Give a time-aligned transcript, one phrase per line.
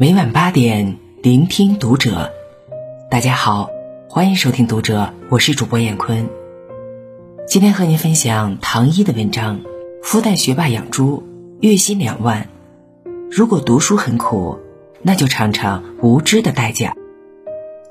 [0.00, 2.32] 每晚八点，聆听读者。
[3.10, 3.68] 大家好，
[4.08, 6.28] 欢迎收听读者，我是主播艳坤。
[7.48, 9.58] 今天和您分享唐一的文章：
[10.04, 11.24] 复旦学霸养猪，
[11.58, 12.48] 月薪两万。
[13.28, 14.60] 如果读书很苦，
[15.02, 16.94] 那就尝尝无知的代价。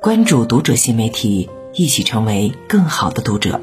[0.02, 3.60] 关注读者新媒体，一起成为更好的读者。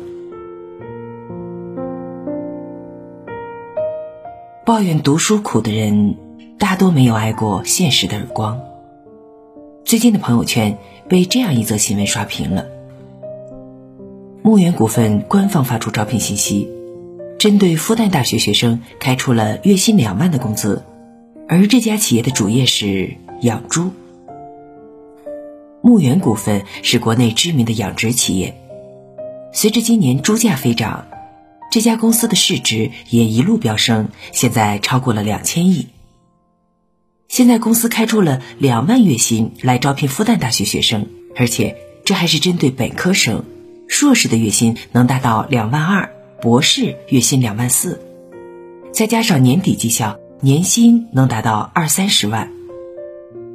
[4.66, 6.16] 抱怨读书苦的人，
[6.58, 8.60] 大多没有挨过现实的耳光。
[9.84, 12.66] 最近的朋友圈被这样一则新闻刷屏了：
[14.42, 16.70] 牧原股份官方发出招聘信息，
[17.38, 20.84] 针对复旦大学学生开出了月薪两万的工资，
[21.48, 23.90] 而这家企业的主业是养猪。
[25.82, 28.54] 牧原股份是国内知名的养殖企业，
[29.52, 31.06] 随着今年猪价飞涨。
[31.70, 35.88] 这家公司的市值也一路飙升，现在超过了两千亿。
[37.34, 43.42] 现在公司开出了两万月薪来招聘复旦大学学生，而且这还是针对本科生，
[43.88, 48.00] 硕士的月薪能达到两万二，博士月薪两万四，
[48.92, 52.52] 再加上年底绩效，年薪能达到二三十万。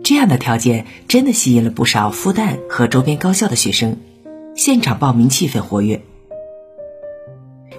[0.03, 3.95] 这样的条件真的吸引了不少复旦和周边高校的学生，
[4.57, 6.01] 现场报名气氛活跃。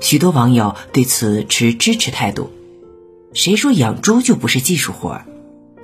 [0.01, 2.51] 许多网友对此持支持态度。
[3.34, 5.27] 谁说养猪就不是技术活儿？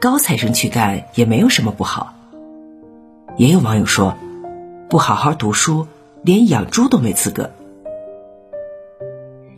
[0.01, 2.15] 高材生去干也没有什么不好。
[3.37, 4.17] 也有网友说，
[4.89, 5.87] 不好好读书，
[6.23, 7.51] 连养猪都没资格。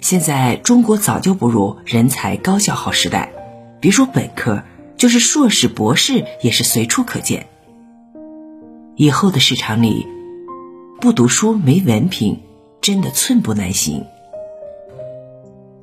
[0.00, 3.32] 现在中国早就不如人才高校好时代，
[3.80, 4.62] 别说本科，
[4.96, 7.46] 就是硕士、博士也是随处可见。
[8.94, 10.06] 以后的市场里，
[11.00, 12.40] 不读书没文凭，
[12.80, 14.04] 真的寸步难行。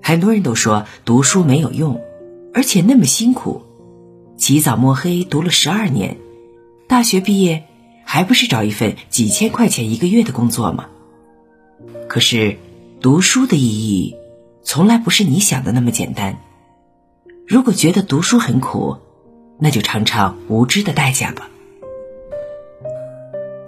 [0.02, 2.02] 很多人都说读书没有用，
[2.54, 3.64] 而且那么辛苦，
[4.38, 6.18] 起早摸黑读了十二年，
[6.88, 7.64] 大学毕业
[8.04, 10.88] 还不是找一份几千块钱一个月的工作吗？
[12.08, 12.58] 可是，
[13.02, 14.16] 读书的意义
[14.62, 16.38] 从来不是你想的那么简单。
[17.48, 18.98] 如果觉得读书很苦，
[19.60, 21.50] 那就尝尝无知的代价吧。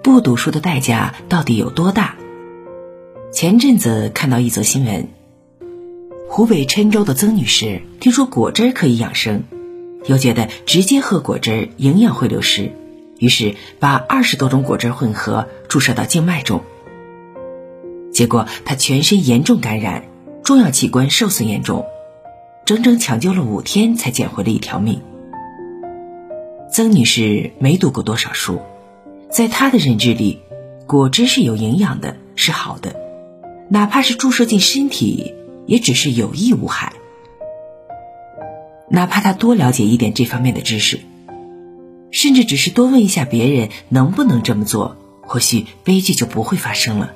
[0.02, 2.16] 不读书的代价到底有多大？
[3.32, 5.08] 前阵子看到一则新闻。
[6.28, 9.44] 湖北郴州的曾女士听说果汁可以养生，
[10.08, 12.72] 又觉得直接喝果汁营养会流失，
[13.18, 16.62] 于是把二十多种果汁混合注射到静脉中。
[18.12, 20.04] 结果她全身严重感染，
[20.42, 21.84] 重要器官受损严重，
[22.64, 25.02] 整整抢救了五天才捡回了一条命。
[26.72, 28.60] 曾女士没读过多少书，
[29.30, 30.40] 在她的认知里，
[30.86, 32.96] 果汁是有营养的，是好的，
[33.68, 35.34] 哪怕是注射进身体。
[35.66, 36.94] 也只是有益无害，
[38.90, 41.00] 哪怕他多了解一点这方面的知识，
[42.10, 47.12] 甚至只是多问一下别人能不能这么做，或许悲剧就不会发生了。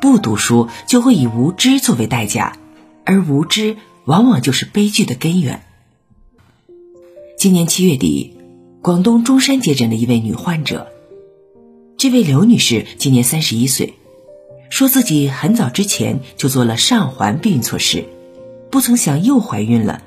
[0.00, 2.58] 不读书就会以无知作为代价，
[3.04, 5.62] 而无知往往就是悲剧的根源。
[7.38, 8.36] 今年七月底，
[8.82, 10.88] 广东中山接诊的一位女患者，
[11.96, 13.94] 这位刘女士今年三十一岁。
[14.70, 18.06] 说自己很早之前就做了上环避孕措施，
[18.74, 20.02] 不曾想又怀孕了，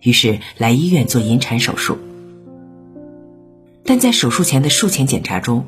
[0.00, 1.98] 于是来医院做引产手术。
[3.84, 5.66] 但在手术前的术前检查中，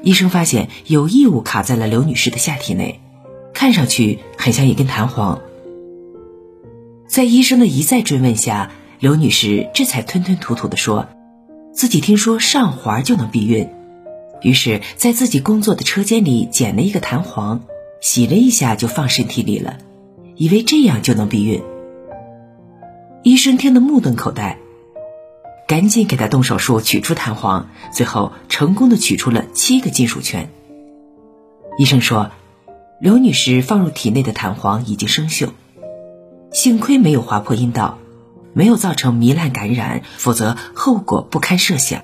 [0.00, 3.00] 医生发现有异物卡在了刘女士的下体内，
[3.52, 5.40] 看上去很像一根弹簧。
[7.08, 11.08] 在医生的一再追问下，刘女士这才吞吞吐吐地说，
[11.72, 13.68] 自己听说上环就能避孕。
[14.40, 17.64] 于是，在自己工作的车间里捡了一个弹簧，
[18.00, 19.78] 洗了一下就放身体里了，
[20.36, 21.62] 以为这样就能避孕。
[23.22, 24.58] 医生听得目瞪口呆，
[25.66, 30.50] 赶紧给他动手术取出弹簧，最后成功的取出了七个金属圈。
[31.78, 32.30] 医生说，
[33.00, 35.48] 刘女士放入体内的弹簧已经生锈，
[36.52, 37.98] 幸亏没有划破阴道，
[38.52, 42.02] 没有造成糜烂感染，否则后果不堪设想。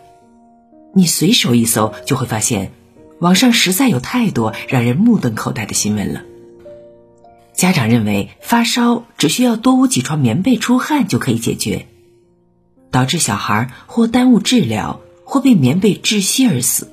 [0.94, 2.72] 你随手一搜，就会发现，
[3.20, 6.22] 网上实在有太多让人目瞪口呆的新闻了。
[7.54, 11.86] 家长认为发烧只需要多捂几床棉被出汗就可以解决，
[12.90, 16.88] 导致小孩或耽误治疗，或被棉被窒息而死。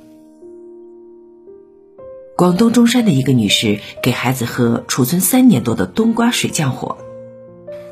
[2.38, 6.98] 广东中山的一个女士给孩子喝储存三年多的冬瓜水降火，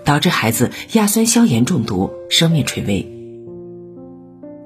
[0.06, 3.12] 导致孩子亚酸消炎中毒，生命垂危。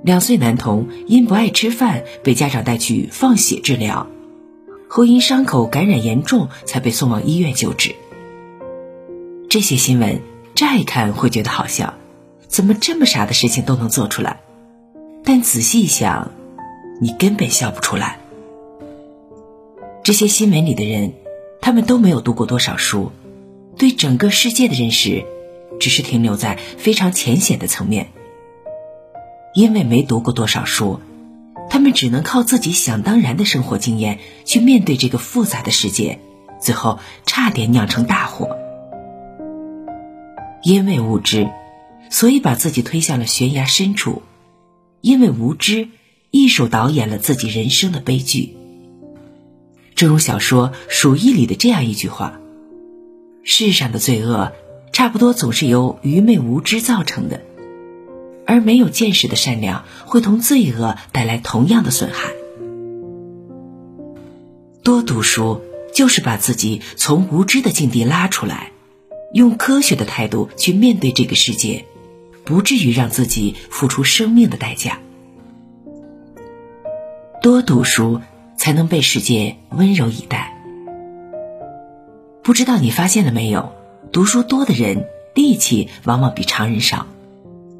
[0.03, 4.07] 两岁男童因不爱吃饭，被家长带去放血治疗，
[4.93, 7.95] 后因伤口感染严重，才被送往医院救治。
[9.49, 10.19] 这些新闻
[10.53, 11.93] 乍一看会觉得好笑，
[12.49, 14.41] 怎么这么傻的事情都能做出来？
[15.23, 16.33] 但仔细一想，
[16.99, 18.19] 你根本笑不出来。
[20.03, 21.13] 这些新闻里的人，
[21.61, 23.13] 他们都没有读过多少书，
[23.77, 25.23] 对整个世界的认识，
[25.79, 28.09] 只是停留在非常浅显的层面。
[29.55, 30.99] 因为没读过多少书，
[31.71, 36.19] 他们只能靠自己想当然的生活经验去面对这个复杂的世界，
[36.59, 38.49] 最后差点酿成大祸。
[40.63, 41.49] 因为无知，
[42.09, 44.21] 所以把自己推向了悬崖深处；
[44.99, 45.87] 因为无知，
[46.29, 48.57] 一手导演了自己人生的悲剧。
[49.95, 52.41] 正如小说《鼠疫》里的这样一句话
[53.45, 54.51] ：“世上的罪恶，
[54.91, 57.39] 差不多总是由愚昧无知造成的，
[58.51, 62.31] 而没有见识的善良，会同罪恶带来同样的损害。”
[64.83, 65.61] 多读书，
[65.95, 68.71] 就是把自己从无知的境地拉出来，
[69.33, 71.85] 用科学的态度去面对这个世界，
[72.43, 74.99] 不至于让自己付出生命的代价。
[77.41, 78.19] 多读书。
[78.61, 80.55] 才能被世界温柔以待。
[82.43, 83.71] 不知道你发现了没有？
[84.11, 87.07] 读书多的人力气往往比常人少。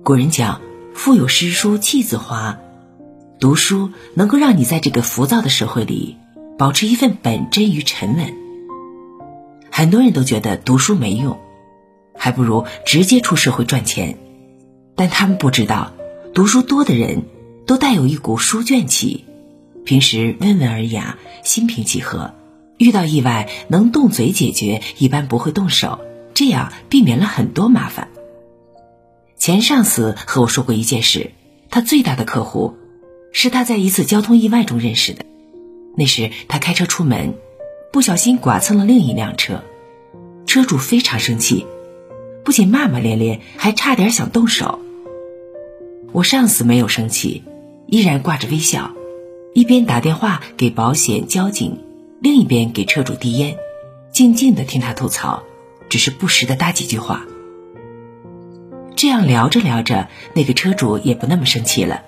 [0.03, 0.61] 古人讲
[0.95, 2.57] “腹有诗书气自华”，
[3.39, 6.17] 读书能够让你在这个浮躁的社会里
[6.57, 8.33] 保持一份本真与沉稳。
[9.69, 11.39] 很多人都觉得读书没用，
[12.17, 14.17] 还不如直接出社会赚钱。
[14.95, 15.93] 但他们不知道，
[16.33, 17.25] 读书多的人
[17.67, 19.25] 都带有一股书卷气。
[19.85, 22.33] 平时温文尔雅，心平气和，
[22.79, 25.99] 遇到意外能动嘴解决，一般不会动手，
[26.33, 28.07] 这样避免了很多麻烦。
[29.41, 31.31] 前上司和我说过一件事，
[31.71, 32.75] 他最大的客户
[33.31, 35.25] 是他在一次交通意外中认识的。
[35.97, 37.33] 那时他开车出门，
[37.91, 39.63] 不小心剐蹭了另一辆车，
[40.45, 41.65] 车主非常生气，
[42.45, 44.77] 不仅骂骂咧咧，还差点想动手。
[46.11, 47.41] 我上司没有生气，
[47.87, 48.91] 依然挂着微笑。
[49.55, 51.79] 一边打电话给保险交警，
[52.19, 53.57] 另一边给车主递烟，
[54.13, 55.41] 静静的听他吐槽，
[55.89, 57.25] 只是不时的搭几句话。
[58.95, 62.03] 这样聊着聊着，那个车主也不那么生气了。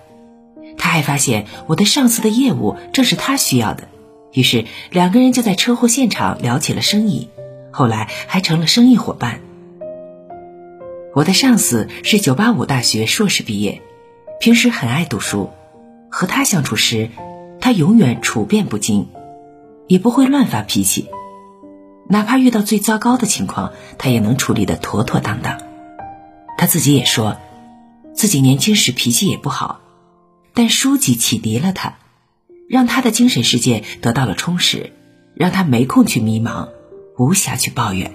[0.78, 3.88] 他还发现我的上司的业务正是他需要的，
[4.32, 7.30] 于是两个人就在车祸现场聊起了生意，
[7.72, 9.40] 后来还成了生意伙伴。
[11.16, 13.82] 我的上司是985大学硕士毕业，
[14.40, 15.52] 平时很爱读书，
[16.10, 17.10] 和他相处时。
[17.62, 19.08] 他永远处变不惊，
[19.88, 21.08] 也不会乱发脾气，
[22.10, 25.58] 哪怕遇到最糟糕的情况，他也能处理的妥妥当当。
[26.58, 27.38] 他自己也说，
[28.14, 29.82] 自己年轻时脾气也不好，
[30.54, 31.98] 但书籍启迪了他，
[32.70, 34.94] 让他的精神世界得到了充实，
[35.36, 36.70] 让他没空去迷茫，
[37.18, 38.14] 无暇去抱怨。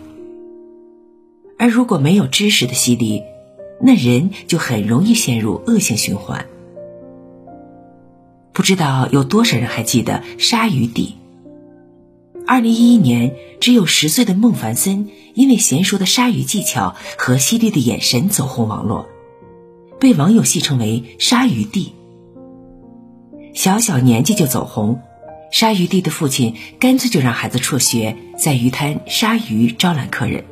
[1.58, 3.22] 而如果没有知识的洗礼，
[3.82, 6.46] 那人就很容易陷入恶性循环。
[8.52, 11.16] 不知道有多少人还记得鲨鱼底。
[12.48, 19.06] 二零一一年，只有十岁的孟凡森因为娴熟的鲨鱼技巧和犀利的眼神走红网络，
[20.00, 21.92] 被网友戏称为“鲨鱼弟”。
[23.52, 25.02] 小小年纪就走红，
[25.52, 30.42] 鲨鱼弟的父亲干脆就让孩子辍学，在鱼滩杀鱼招揽客人。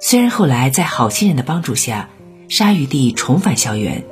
[0.00, 2.08] 虽然后来在好心人的帮助下，
[2.48, 4.04] 鲨鱼弟重返校园。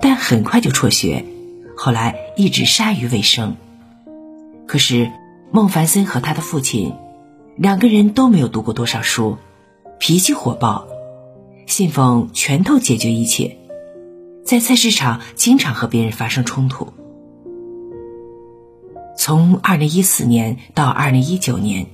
[0.00, 1.24] 但很快就辍学，
[1.78, 3.56] 后来一直杀鱼为生。
[4.72, 5.12] 可是
[5.50, 6.94] 孟凡森和他的父亲，
[7.56, 9.36] 两个人都没有读过多少书，
[10.00, 10.88] 脾气火爆，
[11.66, 13.58] 信奉拳头解决一切，
[14.46, 16.88] 在菜市场经常和别人发生冲突。
[19.18, 21.88] 从二零一四年到二零一九年，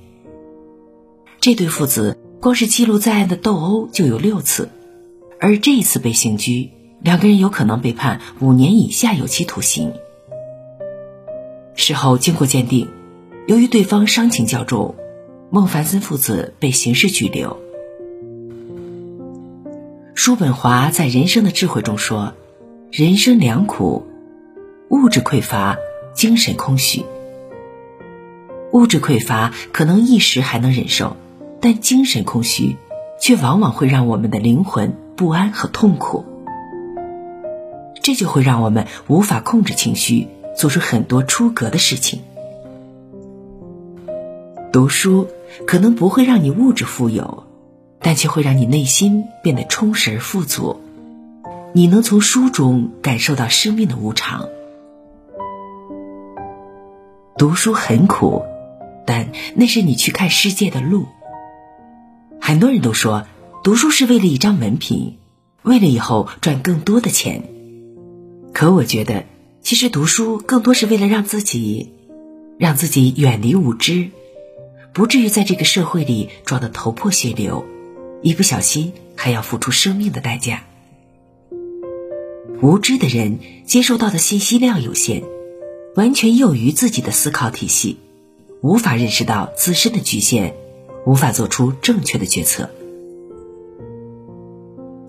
[1.41, 4.69] 这对父子光是记录在案的斗殴就有六次，
[5.41, 6.69] 而这一次被刑拘。
[7.01, 9.91] 两个人有可能被判五年以下有期徒刑。
[11.79, 12.89] 事后经过鉴定，
[13.47, 14.95] 由于对方伤情较重，
[15.49, 17.57] 孟凡森父子被刑事拘留。
[20.13, 22.33] 叔本华在《人生的智慧》中说
[22.91, 24.05] ：“人生两苦，
[24.89, 25.77] 物质匮乏，
[26.13, 27.05] 精神空虚。
[28.73, 31.15] 物质匮乏可能一时还能忍受，
[31.61, 32.75] 但精神空虚，
[33.21, 36.25] 却往往会让我们的灵魂不安和痛苦。”
[38.03, 40.27] 这就会让我们无法控制情绪，
[40.59, 42.19] 做出很多出格的事情。
[44.73, 45.29] 读书
[45.65, 47.45] 可能不会让你物质富有，
[48.01, 50.81] 但却会让你内心变得充实而富足。
[51.71, 54.49] 你能从书中感受到生命的无常。
[57.37, 58.43] 读书很苦，
[59.05, 61.05] 但那是你去看世界的路。
[62.41, 63.25] 很多人都说，
[63.63, 65.19] 读书是为了一张文凭，
[65.63, 67.43] 为了以后赚更多的钱。
[68.51, 69.23] 可我觉得，
[69.61, 71.93] 其实读书更多是为了让自己，
[72.57, 74.09] 让自己远离无知，
[74.93, 77.65] 不至于在这个社会里撞得头破血流，
[78.21, 80.63] 一不小心还要付出生命的代价。
[82.61, 85.23] 无知的人接受到的信息量有限，
[85.95, 87.99] 完全囿于自己的思考体系，
[88.61, 90.55] 无法认识到自身的局限，
[91.05, 92.69] 无法做出正确的决策。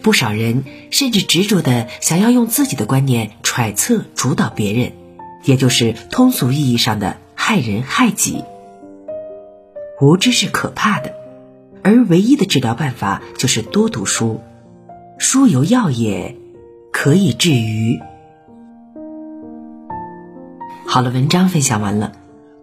[0.02, 4.92] 不少人甚至执着的想要用自己的观念揣测主导别人，
[5.45, 8.45] 也就是通俗意义上的害人害己。
[10.00, 11.14] 无知是可怕的，
[11.83, 14.40] 而唯一的治疗办法就是多读书。
[15.19, 16.35] 书犹药也，
[16.90, 18.00] 可以治愈。
[20.87, 22.12] 好了，文章分享完了，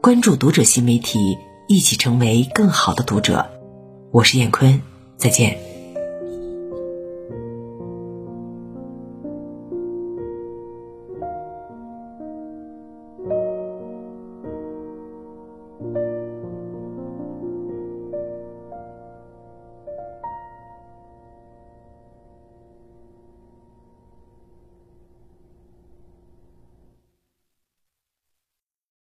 [0.01, 3.51] 关注读者新媒体，一起成为更好的读者。
[4.12, 4.82] 我是燕坤，
[5.17, 5.76] 再见。